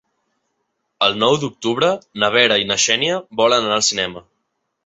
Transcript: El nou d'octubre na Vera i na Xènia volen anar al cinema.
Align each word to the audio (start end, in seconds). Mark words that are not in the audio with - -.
El 1.07 1.19
nou 1.25 1.37
d'octubre 1.43 1.91
na 2.23 2.31
Vera 2.39 2.59
i 2.65 2.67
na 2.73 2.81
Xènia 2.87 3.23
volen 3.43 3.69
anar 3.69 3.81
al 3.81 3.89
cinema. 3.93 4.29